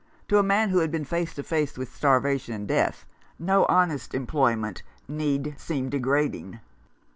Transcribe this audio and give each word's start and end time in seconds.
To 0.29 0.39
a 0.39 0.43
man 0.43 0.69
who 0.69 0.79
has 0.79 0.87
been 0.89 1.05
face 1.05 1.35
to 1.35 1.43
face 1.43 1.77
with 1.77 1.95
starvation 1.95 2.55
and 2.55 2.67
death, 2.67 3.05
no 3.37 3.65
honest 3.65 4.15
employment 4.15 4.81
need 5.07 5.53
seem 5.59 5.89
degrading. 5.89 6.59